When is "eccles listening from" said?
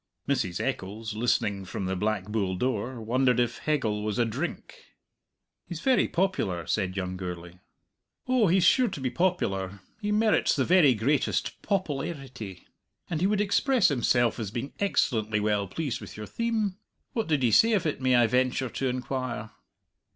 0.59-1.85